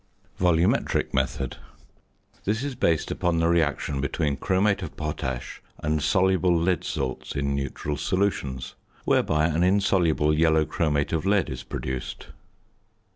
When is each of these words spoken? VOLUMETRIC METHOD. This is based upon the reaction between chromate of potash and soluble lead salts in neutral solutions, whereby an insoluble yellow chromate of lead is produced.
VOLUMETRIC 0.39 1.13
METHOD. 1.13 1.57
This 2.43 2.63
is 2.63 2.73
based 2.73 3.11
upon 3.11 3.37
the 3.37 3.47
reaction 3.47 4.01
between 4.01 4.35
chromate 4.35 4.81
of 4.81 4.97
potash 4.97 5.61
and 5.77 6.01
soluble 6.01 6.57
lead 6.57 6.83
salts 6.83 7.35
in 7.35 7.55
neutral 7.55 7.97
solutions, 7.97 8.73
whereby 9.05 9.45
an 9.45 9.61
insoluble 9.61 10.33
yellow 10.33 10.65
chromate 10.65 11.13
of 11.13 11.23
lead 11.27 11.51
is 11.51 11.61
produced. 11.61 12.29